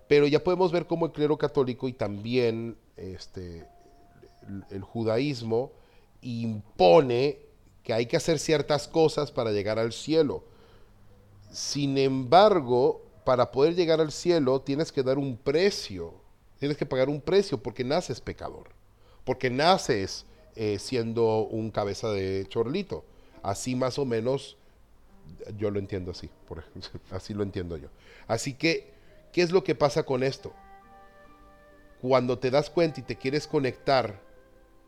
Pero 0.07 0.27
ya 0.27 0.43
podemos 0.43 0.71
ver 0.71 0.85
cómo 0.85 1.07
el 1.07 1.11
clero 1.11 1.37
católico 1.37 1.87
y 1.87 1.93
también 1.93 2.77
este, 2.95 3.67
el 4.69 4.81
judaísmo 4.83 5.71
impone 6.21 7.39
que 7.83 7.93
hay 7.93 8.05
que 8.05 8.17
hacer 8.17 8.39
ciertas 8.39 8.87
cosas 8.87 9.31
para 9.31 9.51
llegar 9.51 9.79
al 9.79 9.93
cielo. 9.93 10.43
Sin 11.51 11.97
embargo, 11.97 13.01
para 13.23 13.51
poder 13.51 13.75
llegar 13.75 14.01
al 14.01 14.11
cielo 14.11 14.61
tienes 14.61 14.91
que 14.91 15.03
dar 15.03 15.17
un 15.17 15.37
precio, 15.37 16.13
tienes 16.59 16.77
que 16.77 16.85
pagar 16.85 17.09
un 17.09 17.21
precio 17.21 17.61
porque 17.61 17.83
naces 17.83 18.21
pecador, 18.21 18.69
porque 19.23 19.49
naces 19.49 20.25
eh, 20.55 20.79
siendo 20.79 21.45
un 21.45 21.71
cabeza 21.71 22.09
de 22.11 22.45
chorlito. 22.47 23.03
Así 23.45 23.75
más 23.75 23.99
o 23.99 24.05
menos 24.05 24.57
yo 25.55 25.69
lo 25.69 25.77
entiendo 25.77 26.09
así, 26.09 26.31
por 26.47 26.63
así 27.11 27.35
lo 27.35 27.43
entiendo 27.43 27.77
yo. 27.77 27.89
Así 28.27 28.53
que, 28.55 28.91
¿qué 29.31 29.43
es 29.43 29.51
lo 29.51 29.63
que 29.63 29.75
pasa 29.75 30.01
con 30.03 30.23
esto? 30.23 30.51
Cuando 32.01 32.39
te 32.39 32.49
das 32.49 32.71
cuenta 32.71 33.01
y 33.01 33.03
te 33.03 33.17
quieres 33.17 33.45
conectar 33.45 34.19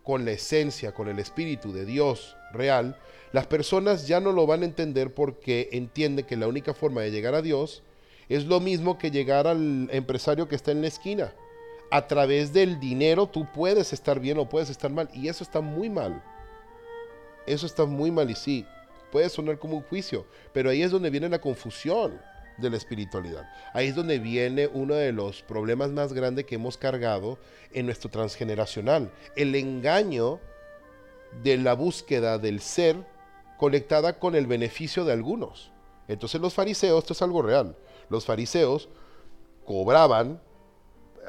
con 0.04 0.26
la 0.26 0.32
esencia, 0.32 0.94
con 0.94 1.08
el 1.08 1.20
espíritu 1.20 1.72
de 1.72 1.86
Dios 1.86 2.36
real, 2.52 2.98
las 3.32 3.46
personas 3.46 4.08
ya 4.08 4.20
no 4.20 4.32
lo 4.32 4.48
van 4.48 4.64
a 4.64 4.66
entender 4.66 5.14
porque 5.14 5.70
entienden 5.72 6.26
que 6.26 6.36
la 6.36 6.48
única 6.48 6.74
forma 6.74 7.02
de 7.02 7.12
llegar 7.12 7.36
a 7.36 7.44
Dios 7.44 7.84
es 8.28 8.46
lo 8.46 8.60
mismo 8.60 8.98
que 8.98 9.12
llegar 9.12 9.46
al 9.46 9.88
empresario 9.92 10.48
que 10.48 10.56
está 10.56 10.72
en 10.72 10.82
la 10.82 10.88
esquina. 10.88 11.32
A 11.92 12.08
través 12.08 12.54
del 12.54 12.80
dinero 12.80 13.28
tú 13.28 13.48
puedes 13.54 13.94
estar 13.94 14.20
bien 14.20 14.40
o 14.40 14.50
puedes 14.50 14.72
estar 14.72 14.92
mal. 14.92 15.10
Y 15.14 15.28
eso 15.28 15.44
está 15.44 15.62
muy 15.62 15.92
mal. 15.92 16.24
Eso 17.48 17.66
está 17.66 17.86
muy 17.86 18.12
mal 18.12 18.30
y 18.30 18.36
sí, 18.36 18.66
puede 19.12 19.30
sonar 19.30 19.58
como 19.58 19.78
un 19.78 19.84
juicio, 19.84 20.28
pero 20.54 20.70
ahí 20.70 20.84
es 20.84 20.92
donde 20.92 21.10
viene 21.10 21.30
la 21.30 21.42
confusión 21.42 22.20
de 22.58 22.70
la 22.70 22.78
espiritualidad. 22.78 23.50
Ahí 23.74 23.88
es 23.88 23.96
donde 23.96 24.20
viene 24.20 24.68
uno 24.68 24.96
de 24.96 25.12
los 25.14 25.42
problemas 25.44 25.90
más 25.92 26.14
grandes 26.14 26.46
que 26.46 26.56
hemos 26.56 26.78
cargado 26.78 27.38
en 27.72 27.86
nuestro 27.86 28.10
transgeneracional. 28.10 29.12
El 29.36 29.56
engaño 29.56 30.40
de 31.44 31.58
la 31.58 31.74
búsqueda 31.74 32.38
del 32.38 32.62
ser 32.62 32.98
conectada 33.58 34.20
con 34.20 34.36
el 34.36 34.48
beneficio 34.48 35.06
de 35.06 35.14
algunos. 35.14 35.72
Entonces 36.08 36.42
los 36.42 36.54
fariseos, 36.54 37.00
esto 37.00 37.14
es 37.14 37.22
algo 37.22 37.42
real, 37.42 37.76
los 38.10 38.26
fariseos 38.26 38.90
cobraban, 39.66 40.42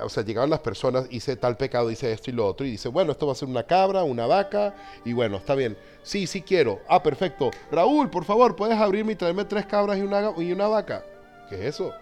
o 0.02 0.08
sea, 0.08 0.24
llegaban 0.24 0.50
las 0.50 0.60
personas, 0.60 1.06
hice 1.10 1.36
tal 1.36 1.56
pecado, 1.56 1.90
hice 1.90 2.12
esto 2.12 2.30
y 2.30 2.34
lo 2.34 2.46
otro, 2.46 2.66
y 2.66 2.72
dice, 2.72 2.88
bueno, 2.88 3.12
esto 3.12 3.26
va 3.26 3.32
a 3.32 3.36
ser 3.36 3.48
una 3.48 3.64
cabra, 3.64 4.02
una 4.02 4.26
vaca, 4.26 4.74
y 5.04 5.12
bueno, 5.12 5.36
está 5.36 5.54
bien, 5.54 5.76
sí, 6.02 6.26
sí 6.26 6.42
quiero, 6.42 6.80
ah, 6.88 7.02
perfecto, 7.02 7.50
Raúl, 7.70 8.10
por 8.10 8.24
favor, 8.24 8.56
¿puedes 8.56 8.78
abrirme 8.78 9.12
y 9.12 9.16
traerme 9.16 9.44
tres 9.44 9.66
cabras 9.66 9.98
y 9.98 10.02
una, 10.02 10.32
y 10.36 10.52
una 10.52 10.68
vaca? 10.68 11.04
¿Qué 11.48 11.56
es 11.56 11.74
eso? 11.74 11.92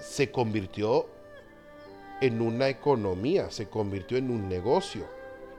Se 0.00 0.30
convirtió 0.30 1.06
en 2.20 2.40
una 2.40 2.68
economía, 2.68 3.50
se 3.50 3.68
convirtió 3.68 4.16
en 4.16 4.30
un 4.30 4.48
negocio 4.48 5.06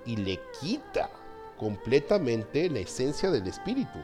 y 0.06 0.16
le 0.16 0.40
quita 0.60 1.10
completamente 1.58 2.70
la 2.70 2.80
esencia 2.80 3.32
del 3.32 3.48
espíritu. 3.48 4.00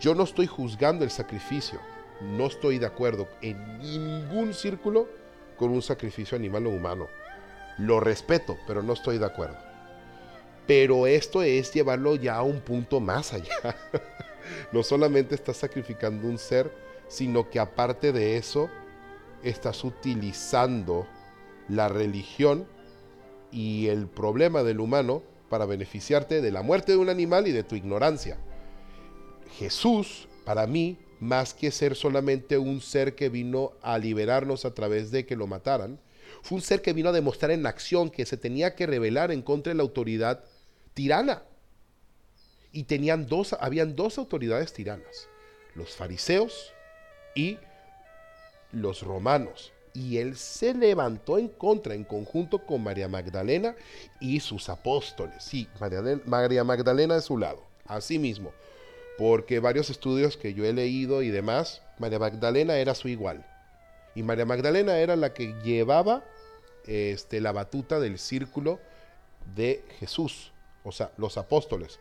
Yo 0.00 0.14
no 0.14 0.24
estoy 0.24 0.46
juzgando 0.46 1.04
el 1.04 1.10
sacrificio, 1.10 1.78
no 2.20 2.46
estoy 2.46 2.78
de 2.78 2.86
acuerdo 2.86 3.28
en 3.42 3.78
ningún 3.78 4.54
círculo 4.54 5.08
con 5.56 5.70
un 5.70 5.82
sacrificio 5.82 6.36
animal 6.36 6.66
o 6.66 6.70
humano. 6.70 7.08
Lo 7.78 8.00
respeto, 8.00 8.56
pero 8.66 8.82
no 8.82 8.92
estoy 8.92 9.18
de 9.18 9.26
acuerdo. 9.26 9.58
Pero 10.66 11.06
esto 11.06 11.42
es 11.42 11.72
llevarlo 11.72 12.16
ya 12.16 12.36
a 12.36 12.42
un 12.42 12.60
punto 12.60 13.00
más 13.00 13.32
allá. 13.32 13.76
no 14.72 14.82
solamente 14.82 15.34
estás 15.34 15.58
sacrificando 15.58 16.26
un 16.26 16.38
ser, 16.38 16.72
sino 17.08 17.50
que 17.50 17.58
aparte 17.58 18.12
de 18.12 18.36
eso, 18.36 18.70
estás 19.42 19.84
utilizando 19.84 21.06
la 21.68 21.88
religión 21.88 22.66
y 23.52 23.88
el 23.88 24.08
problema 24.08 24.62
del 24.62 24.80
humano 24.80 25.22
para 25.48 25.66
beneficiarte 25.66 26.40
de 26.40 26.50
la 26.50 26.62
muerte 26.62 26.92
de 26.92 26.98
un 26.98 27.08
animal 27.08 27.46
y 27.46 27.52
de 27.52 27.62
tu 27.62 27.76
ignorancia. 27.76 28.38
Jesús, 29.58 30.28
para 30.44 30.66
mí, 30.66 30.98
más 31.20 31.54
que 31.54 31.70
ser 31.70 31.94
solamente 31.94 32.58
un 32.58 32.80
ser 32.80 33.14
que 33.14 33.28
vino 33.28 33.72
a 33.82 33.98
liberarnos 33.98 34.64
a 34.64 34.74
través 34.74 35.10
de 35.10 35.26
que 35.26 35.36
lo 35.36 35.46
mataran, 35.46 35.98
fue 36.42 36.56
un 36.56 36.62
ser 36.62 36.82
que 36.82 36.92
vino 36.92 37.08
a 37.08 37.12
demostrar 37.12 37.50
en 37.52 37.66
acción 37.66 38.10
que 38.10 38.26
se 38.26 38.36
tenía 38.36 38.74
que 38.74 38.86
rebelar 38.86 39.30
en 39.30 39.42
contra 39.42 39.72
de 39.72 39.76
la 39.76 39.82
autoridad 39.82 40.44
tirana. 40.92 41.42
Y 42.72 42.84
tenían 42.84 43.26
dos, 43.26 43.54
habían 43.60 43.94
dos 43.96 44.18
autoridades 44.18 44.72
tiranas, 44.72 45.28
los 45.74 45.94
fariseos 45.94 46.72
y 47.34 47.58
los 48.72 49.02
romanos. 49.02 49.72
Y 49.94 50.18
él 50.18 50.36
se 50.36 50.74
levantó 50.74 51.38
en 51.38 51.48
contra, 51.48 51.94
en 51.94 52.02
conjunto 52.04 52.66
con 52.66 52.82
María 52.82 53.06
Magdalena 53.06 53.76
y 54.20 54.40
sus 54.40 54.68
apóstoles. 54.68 55.44
Sí, 55.44 55.68
María, 56.26 56.64
Magdalena 56.64 57.14
de 57.14 57.22
su 57.22 57.38
lado, 57.38 57.62
así 57.86 58.18
mismo. 58.18 58.52
Porque 59.16 59.60
varios 59.60 59.90
estudios 59.90 60.36
que 60.36 60.54
yo 60.54 60.64
he 60.64 60.72
leído 60.72 61.22
y 61.22 61.30
demás, 61.30 61.82
María 61.98 62.18
Magdalena 62.18 62.76
era 62.76 62.94
su 62.94 63.08
igual. 63.08 63.46
Y 64.14 64.22
María 64.22 64.44
Magdalena 64.44 64.98
era 64.98 65.16
la 65.16 65.32
que 65.32 65.54
llevaba 65.62 66.24
este, 66.86 67.40
la 67.40 67.52
batuta 67.52 68.00
del 68.00 68.18
círculo 68.18 68.80
de 69.54 69.84
Jesús, 69.98 70.52
o 70.82 70.92
sea, 70.92 71.12
los 71.16 71.38
apóstoles. 71.38 71.98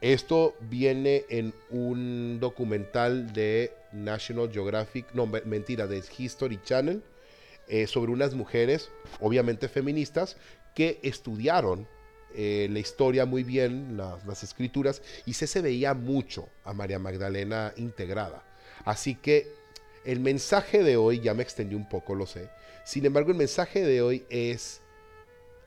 Esto 0.00 0.56
viene 0.60 1.24
en 1.28 1.54
un 1.70 2.38
documental 2.40 3.32
de 3.32 3.72
National 3.92 4.50
Geographic, 4.52 5.06
no, 5.14 5.26
mentira, 5.26 5.86
de 5.86 6.02
History 6.18 6.60
Channel, 6.64 7.02
eh, 7.68 7.86
sobre 7.86 8.10
unas 8.10 8.34
mujeres, 8.34 8.90
obviamente 9.20 9.68
feministas, 9.68 10.36
que 10.74 10.98
estudiaron 11.02 11.86
eh, 12.34 12.68
la 12.70 12.78
historia 12.78 13.26
muy 13.26 13.42
bien, 13.42 13.96
las 13.96 14.42
escrituras, 14.42 15.02
y 15.26 15.34
se, 15.34 15.46
se 15.46 15.60
veía 15.60 15.94
mucho 15.94 16.48
a 16.64 16.72
María 16.72 16.98
Magdalena 16.98 17.72
integrada. 17.76 18.44
Así 18.84 19.14
que 19.14 19.54
el 20.04 20.20
mensaje 20.20 20.82
de 20.82 20.96
hoy, 20.96 21.20
ya 21.20 21.34
me 21.34 21.42
extendí 21.42 21.74
un 21.74 21.88
poco, 21.88 22.14
lo 22.14 22.26
sé, 22.26 22.48
sin 22.84 23.06
embargo 23.06 23.30
el 23.30 23.36
mensaje 23.36 23.84
de 23.84 24.02
hoy 24.02 24.24
es 24.28 24.80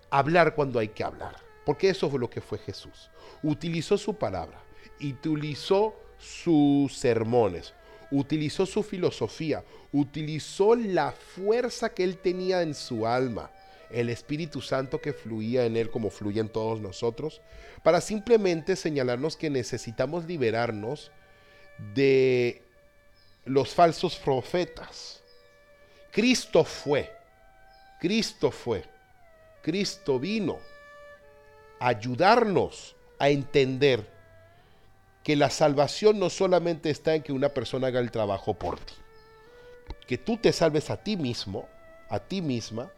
hablar 0.09 0.55
cuando 0.55 0.79
hay 0.79 0.89
que 0.89 1.03
hablar, 1.03 1.35
porque 1.65 1.89
eso 1.89 2.09
fue 2.09 2.19
lo 2.19 2.29
que 2.29 2.41
fue 2.41 2.57
Jesús 2.57 3.09
utilizó 3.45 3.97
su 3.97 4.15
palabra, 4.15 4.59
utilizó 4.99 5.95
sus 6.17 6.97
sermones, 6.97 7.73
utilizó 8.11 8.65
su 8.65 8.83
filosofía, 8.83 9.63
utilizó 9.91 10.75
la 10.75 11.11
fuerza 11.11 11.93
que 11.93 12.03
él 12.03 12.17
tenía 12.17 12.61
en 12.61 12.73
su 12.73 13.05
alma, 13.05 13.51
el 13.91 14.09
Espíritu 14.09 14.61
Santo 14.61 15.01
que 15.01 15.13
fluía 15.13 15.65
en 15.65 15.77
él 15.77 15.89
como 15.89 16.09
fluye 16.09 16.39
en 16.39 16.49
todos 16.49 16.81
nosotros, 16.81 17.41
para 17.83 18.01
simplemente 18.01 18.75
señalarnos 18.75 19.37
que 19.37 19.49
necesitamos 19.49 20.25
liberarnos 20.25 21.11
de 21.93 22.61
los 23.45 23.73
falsos 23.73 24.15
profetas. 24.15 25.21
Cristo 26.11 26.63
fue, 26.63 27.11
Cristo 27.99 28.51
fue, 28.51 28.83
Cristo 29.61 30.19
vino 30.19 30.59
a 31.79 31.89
ayudarnos 31.89 32.95
a 33.19 33.29
entender 33.29 34.07
que 35.23 35.35
la 35.35 35.49
salvación 35.49 36.19
no 36.19 36.29
solamente 36.29 36.89
está 36.89 37.15
en 37.15 37.23
que 37.23 37.33
una 37.33 37.49
persona 37.49 37.87
haga 37.87 37.99
el 37.99 38.11
trabajo 38.11 38.53
por 38.53 38.79
ti, 38.79 38.93
que 40.07 40.17
tú 40.17 40.37
te 40.37 40.53
salves 40.53 40.89
a 40.89 40.97
ti 40.97 41.17
mismo, 41.17 41.67
a 42.09 42.19
ti 42.19 42.41
misma, 42.41 42.91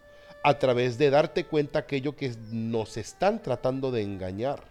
a 0.44 0.60
través 0.60 0.98
de 0.98 1.10
darte 1.10 1.46
cuenta 1.46 1.79
aquello 1.79 2.15
que 2.15 2.34
nos 2.51 2.98
están 2.98 3.41
tratando 3.41 3.91
de 3.91 4.03
engañar. 4.03 4.63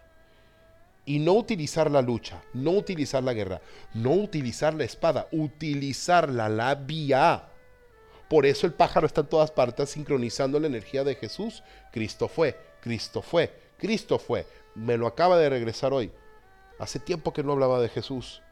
Y 1.05 1.19
no 1.19 1.33
utilizar 1.33 1.89
la 1.89 2.01
lucha, 2.01 2.41
no 2.53 2.71
utilizar 2.71 3.23
la 3.23 3.33
guerra, 3.33 3.61
no 3.93 4.11
utilizar 4.11 4.73
la 4.73 4.83
espada, 4.83 5.27
utilizar 5.31 6.29
la 6.29 6.49
labia. 6.49 7.43
Por 8.27 8.45
eso 8.45 8.67
el 8.67 8.73
pájaro 8.73 9.07
está 9.07 9.21
en 9.21 9.27
todas 9.27 9.51
partes 9.51 9.91
sincronizando 9.91 10.59
la 10.59 10.67
energía 10.67 11.05
de 11.05 11.15
Jesús. 11.15 11.63
Cristo 11.93 12.27
fue, 12.27 12.57
Cristo 12.81 13.21
fue, 13.21 13.53
Cristo 13.77 14.19
fue 14.19 14.45
me 14.77 14.95
lo 14.95 15.07
acaba 15.07 15.37
de 15.37 15.49
regresar 15.49 15.91
hoy. 15.91 16.11
Hace 16.79 16.99
tiempo 16.99 17.33
que 17.33 17.43
no 17.43 17.53
hablaba 17.53 17.81
de 17.81 17.89
Jesús. 17.89 18.43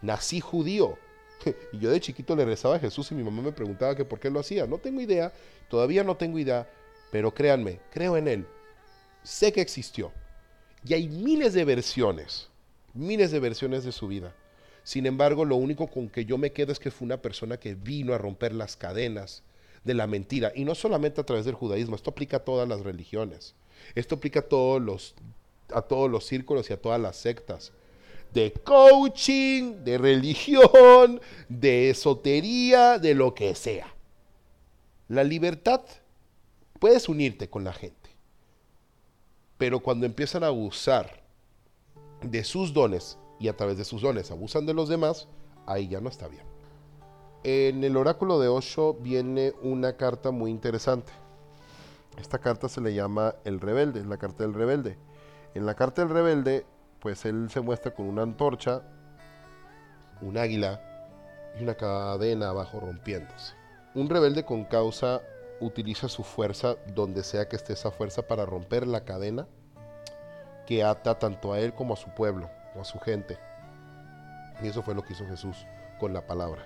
Nací 0.00 0.40
judío. 0.40 0.98
Y 1.72 1.78
yo 1.78 1.90
de 1.90 2.00
chiquito 2.00 2.36
le 2.36 2.44
rezaba 2.44 2.76
a 2.76 2.80
Jesús 2.80 3.10
y 3.10 3.14
mi 3.14 3.22
mamá 3.22 3.42
me 3.42 3.52
preguntaba 3.52 3.94
que 3.94 4.04
por 4.04 4.20
qué 4.20 4.30
lo 4.30 4.40
hacía. 4.40 4.66
No 4.66 4.78
tengo 4.78 5.00
idea, 5.00 5.32
todavía 5.68 6.04
no 6.04 6.16
tengo 6.16 6.38
idea, 6.38 6.68
pero 7.10 7.32
créanme, 7.32 7.80
creo 7.90 8.16
en 8.16 8.28
Él. 8.28 8.46
Sé 9.22 9.52
que 9.52 9.60
existió. 9.60 10.12
Y 10.84 10.94
hay 10.94 11.08
miles 11.08 11.54
de 11.54 11.64
versiones, 11.64 12.48
miles 12.94 13.30
de 13.30 13.40
versiones 13.40 13.84
de 13.84 13.92
su 13.92 14.08
vida. 14.08 14.34
Sin 14.84 15.06
embargo, 15.06 15.44
lo 15.44 15.56
único 15.56 15.86
con 15.86 16.08
que 16.08 16.24
yo 16.24 16.38
me 16.38 16.52
quedo 16.52 16.72
es 16.72 16.80
que 16.80 16.90
fue 16.90 17.06
una 17.06 17.22
persona 17.22 17.56
que 17.56 17.74
vino 17.74 18.14
a 18.14 18.18
romper 18.18 18.52
las 18.52 18.76
cadenas 18.76 19.44
de 19.84 19.94
la 19.94 20.08
mentira. 20.08 20.52
Y 20.54 20.64
no 20.64 20.74
solamente 20.74 21.20
a 21.20 21.24
través 21.24 21.44
del 21.44 21.54
judaísmo, 21.54 21.94
esto 21.94 22.10
aplica 22.10 22.38
a 22.38 22.44
todas 22.44 22.68
las 22.68 22.80
religiones. 22.80 23.54
Esto 23.94 24.16
aplica 24.16 24.40
a 24.40 24.42
a 25.74 25.82
todos 25.82 26.10
los 26.10 26.26
círculos 26.26 26.68
y 26.68 26.72
a 26.72 26.80
todas 26.80 27.00
las 27.00 27.16
sectas. 27.16 27.72
De 28.32 28.52
coaching, 28.52 29.84
de 29.84 29.98
religión, 29.98 31.20
de 31.48 31.90
esotería, 31.90 32.98
de 32.98 33.14
lo 33.14 33.34
que 33.34 33.54
sea. 33.54 33.94
La 35.08 35.24
libertad, 35.24 35.82
puedes 36.78 37.08
unirte 37.08 37.50
con 37.50 37.64
la 37.64 37.72
gente. 37.72 38.10
Pero 39.58 39.80
cuando 39.80 40.06
empiezan 40.06 40.42
a 40.42 40.48
abusar 40.48 41.22
de 42.22 42.42
sus 42.44 42.72
dones 42.72 43.18
y 43.38 43.48
a 43.48 43.56
través 43.56 43.76
de 43.76 43.84
sus 43.84 44.02
dones 44.02 44.30
abusan 44.30 44.66
de 44.66 44.74
los 44.74 44.88
demás, 44.88 45.28
ahí 45.66 45.88
ya 45.88 46.00
no 46.00 46.08
está 46.08 46.28
bien. 46.28 46.44
En 47.44 47.82
el 47.82 47.96
oráculo 47.96 48.38
de 48.38 48.48
Osho 48.48 48.94
viene 48.94 49.52
una 49.62 49.96
carta 49.96 50.30
muy 50.30 50.50
interesante. 50.50 51.12
Esta 52.18 52.38
carta 52.38 52.68
se 52.68 52.80
le 52.80 52.94
llama 52.94 53.34
el 53.44 53.60
rebelde, 53.60 54.04
la 54.04 54.16
carta 54.16 54.44
del 54.44 54.54
rebelde. 54.54 54.96
En 55.54 55.66
la 55.66 55.74
carta 55.74 56.02
del 56.02 56.10
rebelde, 56.10 56.64
pues 57.02 57.24
él 57.24 57.50
se 57.50 57.60
muestra 57.60 57.92
con 57.92 58.06
una 58.06 58.22
antorcha, 58.22 58.80
un 60.20 60.38
águila 60.38 60.80
y 61.58 61.64
una 61.64 61.74
cadena 61.74 62.50
abajo 62.50 62.78
rompiéndose. 62.78 63.54
Un 63.94 64.08
rebelde 64.08 64.44
con 64.44 64.64
causa 64.64 65.20
utiliza 65.60 66.08
su 66.08 66.22
fuerza 66.22 66.76
donde 66.94 67.24
sea 67.24 67.48
que 67.48 67.56
esté 67.56 67.72
esa 67.72 67.90
fuerza 67.90 68.22
para 68.22 68.46
romper 68.46 68.86
la 68.86 69.04
cadena 69.04 69.48
que 70.64 70.84
ata 70.84 71.18
tanto 71.18 71.52
a 71.52 71.58
él 71.58 71.74
como 71.74 71.94
a 71.94 71.96
su 71.96 72.08
pueblo 72.14 72.48
o 72.76 72.80
a 72.82 72.84
su 72.84 73.00
gente. 73.00 73.36
Y 74.62 74.68
eso 74.68 74.82
fue 74.84 74.94
lo 74.94 75.02
que 75.02 75.12
hizo 75.12 75.26
Jesús 75.26 75.66
con 75.98 76.12
la 76.12 76.24
palabra. 76.24 76.64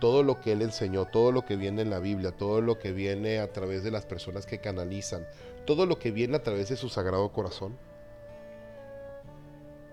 Todo 0.00 0.22
lo 0.22 0.38
que 0.42 0.52
él 0.52 0.60
enseñó, 0.60 1.06
todo 1.06 1.32
lo 1.32 1.46
que 1.46 1.56
viene 1.56 1.80
en 1.80 1.88
la 1.88 1.98
Biblia, 1.98 2.32
todo 2.32 2.60
lo 2.60 2.78
que 2.78 2.92
viene 2.92 3.38
a 3.38 3.50
través 3.50 3.82
de 3.84 3.90
las 3.90 4.04
personas 4.04 4.44
que 4.44 4.60
canalizan, 4.60 5.26
todo 5.64 5.86
lo 5.86 5.98
que 5.98 6.10
viene 6.10 6.36
a 6.36 6.42
través 6.42 6.68
de 6.68 6.76
su 6.76 6.90
sagrado 6.90 7.32
corazón, 7.32 7.78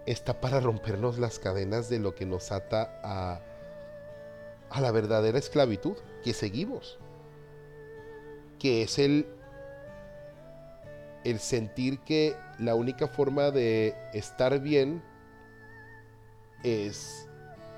está 0.06 0.42
para 0.42 0.60
rompernos 0.60 1.20
las 1.20 1.40
cadenas 1.40 1.90
de 1.90 2.00
lo 2.00 2.16
que 2.16 2.26
nos 2.26 2.52
ata 2.52 3.00
a, 3.04 3.42
a 4.70 4.82
la 4.82 4.92
verdadera 4.92 5.38
esclavitud 5.38 5.98
que 6.24 6.34
seguimos, 6.34 6.98
que 8.60 8.84
es 8.84 9.00
el, 9.00 9.28
el 11.24 11.40
sentir 11.40 12.00
que 12.00 12.36
la 12.60 12.76
única 12.76 13.08
forma 13.08 13.52
de 13.52 13.96
estar 14.14 14.60
bien 14.60 15.04
es 16.64 17.28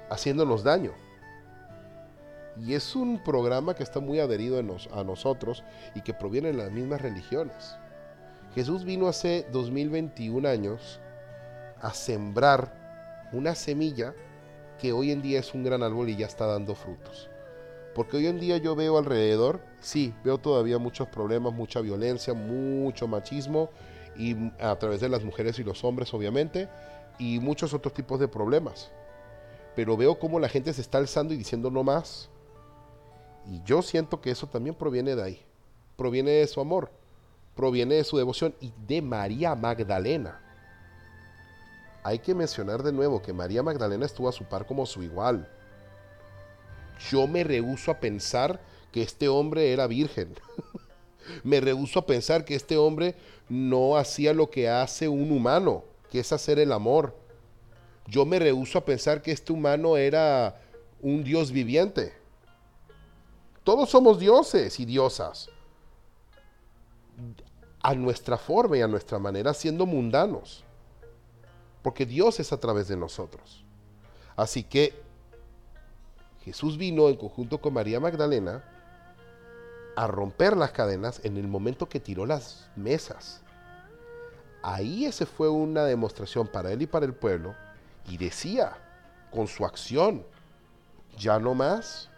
haciéndonos 0.09 0.63
daño. 0.63 0.91
Y 2.55 2.75
es 2.75 2.95
un 2.95 3.23
programa 3.23 3.73
que 3.73 3.81
está 3.81 3.99
muy 3.99 4.19
adherido 4.19 4.59
a 4.59 5.03
nosotros 5.03 5.63
y 5.95 6.01
que 6.01 6.13
proviene 6.13 6.49
de 6.49 6.57
las 6.57 6.71
mismas 6.71 7.01
religiones. 7.01 7.75
Jesús 8.53 8.83
vino 8.83 9.07
hace 9.07 9.47
2021 9.51 10.47
años 10.47 10.99
a 11.83 11.93
sembrar 11.93 13.29
una 13.33 13.53
semilla 13.53 14.15
que 14.79 14.93
hoy 14.93 15.11
en 15.11 15.21
día 15.21 15.39
es 15.39 15.53
un 15.53 15.63
gran 15.63 15.83
árbol 15.83 16.09
y 16.09 16.15
ya 16.15 16.25
está 16.25 16.47
dando 16.47 16.73
frutos. 16.75 17.29
Porque 17.93 18.17
hoy 18.17 18.27
en 18.27 18.39
día 18.39 18.57
yo 18.57 18.75
veo 18.75 18.97
alrededor, 18.97 19.61
sí, 19.79 20.15
veo 20.23 20.39
todavía 20.39 20.79
muchos 20.79 21.07
problemas, 21.09 21.53
mucha 21.53 21.81
violencia, 21.81 22.33
mucho 22.33 23.07
machismo 23.07 23.69
y 24.17 24.35
a 24.59 24.75
través 24.77 25.01
de 25.01 25.09
las 25.09 25.23
mujeres 25.23 25.59
y 25.59 25.63
los 25.63 25.83
hombres 25.83 26.13
obviamente 26.13 26.69
y 27.19 27.39
muchos 27.39 27.73
otros 27.73 27.93
tipos 27.93 28.19
de 28.19 28.27
problemas. 28.27 28.91
Pero 29.75 29.97
veo 29.97 30.17
cómo 30.17 30.39
la 30.39 30.49
gente 30.49 30.73
se 30.73 30.81
está 30.81 30.99
alzando 30.99 31.33
y 31.33 31.37
diciendo 31.37 31.69
no 31.69 31.83
más. 31.83 32.29
Y 33.45 33.61
yo 33.63 33.81
siento 33.81 34.21
que 34.21 34.31
eso 34.31 34.47
también 34.47 34.75
proviene 34.75 35.15
de 35.15 35.23
ahí. 35.23 35.45
Proviene 35.97 36.31
de 36.31 36.47
su 36.47 36.61
amor, 36.61 36.91
proviene 37.55 37.95
de 37.95 38.03
su 38.03 38.17
devoción 38.17 38.55
y 38.61 38.73
de 38.87 39.01
María 39.01 39.53
Magdalena. 39.53 40.42
Hay 42.03 42.19
que 42.19 42.35
mencionar 42.35 42.83
de 42.83 42.91
nuevo 42.91 43.21
que 43.21 43.31
María 43.31 43.63
Magdalena 43.63 44.05
estuvo 44.05 44.27
a 44.27 44.33
su 44.33 44.43
par 44.43 44.65
como 44.65 44.85
su 44.85 45.01
igual. 45.03 45.47
Yo 47.09 47.27
me 47.27 47.43
rehuso 47.43 47.91
a 47.91 47.99
pensar 47.99 48.59
que 48.91 49.01
este 49.01 49.29
hombre 49.29 49.71
era 49.71 49.87
virgen. 49.87 50.35
me 51.43 51.61
rehuso 51.61 51.99
a 51.99 52.05
pensar 52.05 52.43
que 52.43 52.55
este 52.55 52.77
hombre 52.77 53.15
no 53.47 53.97
hacía 53.97 54.33
lo 54.33 54.49
que 54.49 54.69
hace 54.69 55.07
un 55.07 55.31
humano, 55.31 55.85
que 56.11 56.19
es 56.19 56.31
hacer 56.33 56.59
el 56.59 56.73
amor. 56.73 57.15
Yo 58.07 58.25
me 58.25 58.37
rehuso 58.37 58.77
a 58.77 58.85
pensar 58.85 59.21
que 59.21 59.31
este 59.31 59.53
humano 59.53 59.95
era 59.95 60.59
un 61.01 61.23
Dios 61.23 61.51
viviente. 61.51 62.13
Todos 63.63 63.89
somos 63.89 64.19
dioses 64.19 64.77
y 64.79 64.85
diosas. 64.85 65.49
A 67.81 67.93
nuestra 67.95 68.37
forma 68.37 68.77
y 68.77 68.81
a 68.81 68.87
nuestra 68.87 69.19
manera, 69.19 69.53
siendo 69.53 69.85
mundanos. 69.85 70.65
Porque 71.83 72.05
Dios 72.05 72.39
es 72.39 72.51
a 72.51 72.59
través 72.59 72.87
de 72.87 72.97
nosotros. 72.97 73.63
Así 74.35 74.63
que 74.63 74.99
Jesús 76.43 76.77
vino 76.77 77.09
en 77.09 77.17
conjunto 77.17 77.59
con 77.61 77.73
María 77.73 77.99
Magdalena 77.99 78.63
a 79.95 80.07
romper 80.07 80.57
las 80.57 80.71
cadenas 80.71 81.21
en 81.23 81.37
el 81.37 81.47
momento 81.47 81.87
que 81.87 81.99
tiró 81.99 82.25
las 82.25 82.69
mesas. 82.75 83.41
Ahí 84.63 85.05
ese 85.05 85.25
fue 85.25 85.49
una 85.49 85.83
demostración 85.83 86.47
para 86.47 86.71
él 86.71 86.81
y 86.81 86.87
para 86.87 87.05
el 87.05 87.13
pueblo 87.13 87.53
y 88.07 88.17
decía 88.17 88.77
con 89.31 89.47
su 89.47 89.65
acción, 89.65 90.25
ya 91.17 91.37
no 91.37 91.53
más, 91.53 92.09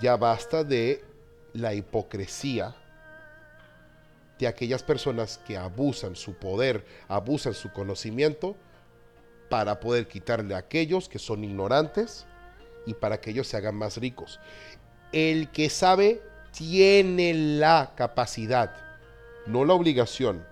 ya 0.00 0.16
basta 0.16 0.64
de 0.64 1.04
la 1.52 1.74
hipocresía 1.74 2.74
de 4.38 4.46
aquellas 4.46 4.82
personas 4.82 5.40
que 5.46 5.56
abusan 5.56 6.16
su 6.16 6.34
poder, 6.34 6.84
abusan 7.08 7.54
su 7.54 7.72
conocimiento 7.72 8.56
para 9.48 9.80
poder 9.80 10.08
quitarle 10.08 10.54
a 10.54 10.58
aquellos 10.58 11.08
que 11.08 11.18
son 11.18 11.44
ignorantes 11.44 12.26
y 12.86 12.94
para 12.94 13.20
que 13.20 13.30
ellos 13.30 13.46
se 13.46 13.56
hagan 13.56 13.76
más 13.76 13.96
ricos. 13.98 14.40
El 15.12 15.50
que 15.50 15.70
sabe 15.70 16.22
tiene 16.50 17.34
la 17.34 17.92
capacidad, 17.96 18.74
no 19.46 19.64
la 19.64 19.74
obligación, 19.74 20.44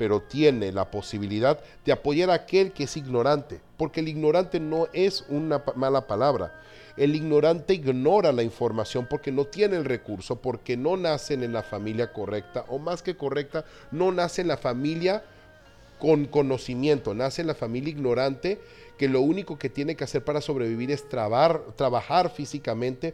pero 0.00 0.22
tiene 0.22 0.72
la 0.72 0.90
posibilidad 0.90 1.60
de 1.84 1.92
apoyar 1.92 2.30
a 2.30 2.32
aquel 2.32 2.72
que 2.72 2.84
es 2.84 2.96
ignorante, 2.96 3.60
porque 3.76 4.00
el 4.00 4.08
ignorante 4.08 4.58
no 4.58 4.88
es 4.94 5.26
una 5.28 5.62
mala 5.76 6.06
palabra. 6.06 6.58
El 6.96 7.14
ignorante 7.14 7.74
ignora 7.74 8.32
la 8.32 8.42
información 8.42 9.06
porque 9.10 9.30
no 9.30 9.44
tiene 9.44 9.76
el 9.76 9.84
recurso, 9.84 10.36
porque 10.36 10.78
no 10.78 10.96
nace 10.96 11.34
en 11.34 11.52
la 11.52 11.62
familia 11.62 12.14
correcta, 12.14 12.64
o 12.68 12.78
más 12.78 13.02
que 13.02 13.14
correcta, 13.14 13.66
no 13.90 14.10
nace 14.10 14.40
en 14.40 14.48
la 14.48 14.56
familia 14.56 15.22
con 15.98 16.24
conocimiento, 16.24 17.12
nace 17.12 17.42
en 17.42 17.48
la 17.48 17.54
familia 17.54 17.90
ignorante 17.90 18.58
que 18.96 19.06
lo 19.06 19.20
único 19.20 19.58
que 19.58 19.68
tiene 19.68 19.96
que 19.96 20.04
hacer 20.04 20.24
para 20.24 20.40
sobrevivir 20.40 20.90
es 20.90 21.04
trabajar 21.10 22.30
físicamente 22.30 23.12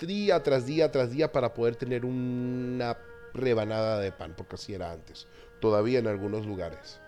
día 0.00 0.42
tras 0.42 0.66
día 0.66 0.90
tras 0.90 1.12
día 1.12 1.30
para 1.30 1.54
poder 1.54 1.76
tener 1.76 2.04
una 2.04 2.96
rebanada 3.38 4.00
de 4.00 4.12
pan, 4.12 4.34
porque 4.36 4.56
así 4.56 4.74
era 4.74 4.92
antes, 4.92 5.26
todavía 5.60 5.98
en 5.98 6.06
algunos 6.06 6.46
lugares. 6.46 7.00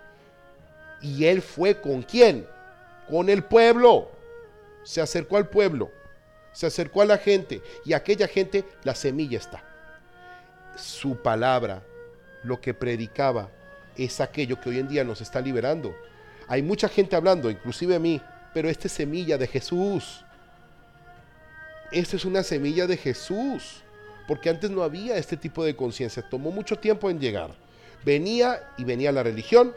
Y 1.00 1.26
él 1.26 1.42
fue 1.42 1.80
con 1.80 2.02
quién? 2.02 2.46
Con 3.08 3.28
el 3.28 3.44
pueblo. 3.44 4.10
Se 4.82 5.00
acercó 5.00 5.36
al 5.36 5.48
pueblo, 5.48 5.90
se 6.52 6.66
acercó 6.66 7.02
a 7.02 7.04
la 7.04 7.18
gente 7.18 7.62
y 7.84 7.92
aquella 7.92 8.26
gente 8.26 8.64
la 8.82 8.94
semilla 8.94 9.38
está. 9.38 9.62
Su 10.76 11.16
palabra, 11.16 11.82
lo 12.42 12.60
que 12.60 12.72
predicaba, 12.72 13.50
es 13.96 14.20
aquello 14.20 14.58
que 14.58 14.70
hoy 14.70 14.78
en 14.78 14.88
día 14.88 15.04
nos 15.04 15.20
está 15.20 15.40
liberando. 15.40 15.94
Hay 16.48 16.62
mucha 16.62 16.88
gente 16.88 17.14
hablando, 17.14 17.50
inclusive 17.50 17.94
a 17.94 17.98
mí, 17.98 18.22
pero 18.54 18.70
esta 18.70 18.86
es 18.86 18.92
semilla 18.92 19.36
de 19.36 19.46
Jesús. 19.46 20.24
Esta 21.92 22.16
es 22.16 22.24
una 22.24 22.42
semilla 22.42 22.86
de 22.86 22.96
Jesús 22.96 23.82
porque 24.30 24.48
antes 24.48 24.70
no 24.70 24.84
había 24.84 25.16
este 25.16 25.36
tipo 25.36 25.64
de 25.64 25.74
conciencia, 25.74 26.22
tomó 26.22 26.52
mucho 26.52 26.76
tiempo 26.76 27.10
en 27.10 27.18
llegar. 27.18 27.50
Venía 28.04 28.62
y 28.78 28.84
venía 28.84 29.10
la 29.10 29.24
religión 29.24 29.74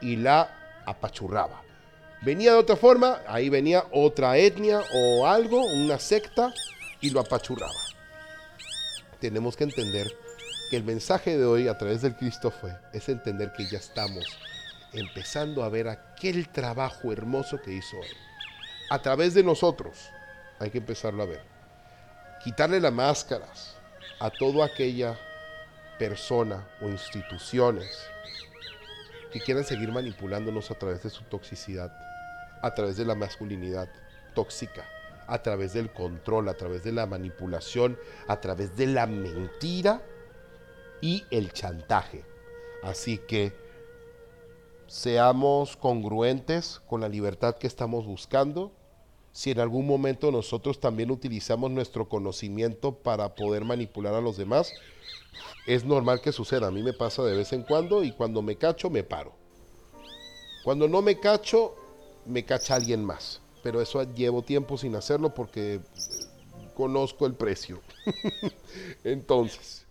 y 0.00 0.14
la 0.14 0.82
apachurraba. 0.86 1.64
Venía 2.22 2.52
de 2.52 2.58
otra 2.58 2.76
forma, 2.76 3.22
ahí 3.26 3.48
venía 3.48 3.86
otra 3.90 4.38
etnia 4.38 4.82
o 4.94 5.26
algo, 5.26 5.66
una 5.66 5.98
secta, 5.98 6.54
y 7.00 7.10
lo 7.10 7.18
apachurraba. 7.18 7.74
Tenemos 9.18 9.56
que 9.56 9.64
entender 9.64 10.16
que 10.70 10.76
el 10.76 10.84
mensaje 10.84 11.36
de 11.36 11.44
hoy 11.44 11.66
a 11.66 11.76
través 11.76 12.02
del 12.02 12.14
Cristo 12.14 12.52
fue, 12.52 12.70
es 12.92 13.08
entender 13.08 13.52
que 13.52 13.66
ya 13.66 13.78
estamos 13.78 14.24
empezando 14.92 15.64
a 15.64 15.68
ver 15.70 15.88
aquel 15.88 16.48
trabajo 16.50 17.10
hermoso 17.10 17.60
que 17.60 17.72
hizo 17.72 17.96
Él. 17.96 18.16
A 18.90 19.02
través 19.02 19.34
de 19.34 19.42
nosotros 19.42 20.08
hay 20.60 20.70
que 20.70 20.78
empezarlo 20.78 21.24
a 21.24 21.26
ver 21.26 21.55
quitarle 22.46 22.78
las 22.78 22.92
máscaras 22.92 23.74
a 24.20 24.30
toda 24.30 24.66
aquella 24.66 25.18
persona 25.98 26.64
o 26.80 26.86
instituciones 26.86 28.06
que 29.32 29.40
quieran 29.40 29.64
seguir 29.64 29.90
manipulándonos 29.90 30.70
a 30.70 30.76
través 30.76 31.02
de 31.02 31.10
su 31.10 31.24
toxicidad, 31.24 31.92
a 32.62 32.72
través 32.72 32.98
de 32.98 33.04
la 33.04 33.16
masculinidad 33.16 33.88
tóxica, 34.36 34.84
a 35.26 35.42
través 35.42 35.72
del 35.72 35.92
control, 35.92 36.48
a 36.48 36.54
través 36.54 36.84
de 36.84 36.92
la 36.92 37.04
manipulación, 37.04 37.98
a 38.28 38.40
través 38.40 38.76
de 38.76 38.86
la 38.86 39.08
mentira 39.08 40.00
y 41.00 41.24
el 41.32 41.52
chantaje. 41.52 42.24
Así 42.84 43.18
que 43.18 43.56
seamos 44.86 45.76
congruentes 45.76 46.80
con 46.86 47.00
la 47.00 47.08
libertad 47.08 47.56
que 47.56 47.66
estamos 47.66 48.06
buscando 48.06 48.70
si 49.36 49.50
en 49.50 49.60
algún 49.60 49.86
momento 49.86 50.32
nosotros 50.32 50.80
también 50.80 51.10
utilizamos 51.10 51.70
nuestro 51.70 52.08
conocimiento 52.08 52.94
para 52.94 53.34
poder 53.34 53.66
manipular 53.66 54.14
a 54.14 54.22
los 54.22 54.38
demás, 54.38 54.72
es 55.66 55.84
normal 55.84 56.22
que 56.22 56.32
suceda. 56.32 56.68
A 56.68 56.70
mí 56.70 56.82
me 56.82 56.94
pasa 56.94 57.22
de 57.22 57.36
vez 57.36 57.52
en 57.52 57.62
cuando 57.62 58.02
y 58.02 58.12
cuando 58.12 58.40
me 58.40 58.56
cacho 58.56 58.88
me 58.88 59.02
paro. 59.02 59.34
Cuando 60.64 60.88
no 60.88 61.02
me 61.02 61.20
cacho, 61.20 61.74
me 62.24 62.46
cacha 62.46 62.76
alguien 62.76 63.04
más. 63.04 63.42
Pero 63.62 63.82
eso 63.82 64.02
llevo 64.14 64.40
tiempo 64.40 64.78
sin 64.78 64.96
hacerlo 64.96 65.34
porque 65.34 65.74
eh, 65.74 65.80
conozco 66.74 67.26
el 67.26 67.34
precio. 67.34 67.82
Entonces, 69.04 69.84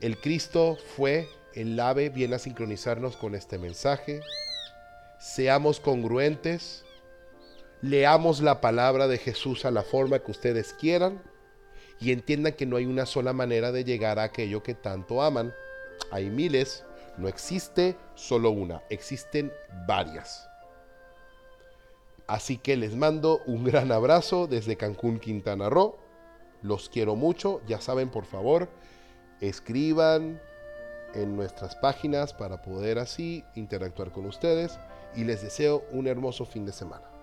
el 0.00 0.20
Cristo 0.20 0.76
fue 0.96 1.28
el 1.54 1.78
ave, 1.78 2.08
viene 2.08 2.34
a 2.34 2.40
sincronizarnos 2.40 3.16
con 3.16 3.36
este 3.36 3.58
mensaje. 3.58 4.22
Seamos 5.20 5.78
congruentes. 5.78 6.84
Leamos 7.82 8.42
la 8.42 8.60
palabra 8.60 9.08
de 9.08 9.16
Jesús 9.16 9.64
a 9.64 9.70
la 9.70 9.82
forma 9.82 10.18
que 10.18 10.30
ustedes 10.30 10.74
quieran 10.74 11.22
y 11.98 12.12
entiendan 12.12 12.52
que 12.52 12.66
no 12.66 12.76
hay 12.76 12.84
una 12.84 13.06
sola 13.06 13.32
manera 13.32 13.72
de 13.72 13.84
llegar 13.84 14.18
a 14.18 14.24
aquello 14.24 14.62
que 14.62 14.74
tanto 14.74 15.22
aman. 15.22 15.54
Hay 16.10 16.28
miles, 16.28 16.84
no 17.16 17.26
existe 17.26 17.96
solo 18.14 18.50
una, 18.50 18.82
existen 18.90 19.50
varias. 19.86 20.46
Así 22.26 22.58
que 22.58 22.76
les 22.76 22.94
mando 22.94 23.40
un 23.46 23.64
gran 23.64 23.90
abrazo 23.92 24.46
desde 24.46 24.76
Cancún, 24.76 25.18
Quintana 25.18 25.70
Roo. 25.70 25.96
Los 26.60 26.90
quiero 26.90 27.16
mucho. 27.16 27.62
Ya 27.66 27.80
saben, 27.80 28.10
por 28.10 28.26
favor, 28.26 28.68
escriban 29.40 30.38
en 31.14 31.34
nuestras 31.34 31.76
páginas 31.76 32.34
para 32.34 32.60
poder 32.60 32.98
así 32.98 33.42
interactuar 33.54 34.12
con 34.12 34.26
ustedes. 34.26 34.78
Y 35.16 35.24
les 35.24 35.42
deseo 35.42 35.82
un 35.90 36.06
hermoso 36.06 36.44
fin 36.44 36.66
de 36.66 36.72
semana. 36.72 37.19